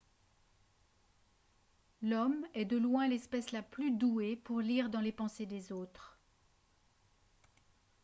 [2.01, 6.17] l'homme est de loin l'espèce la plus douée pour lire dans les pensées des autres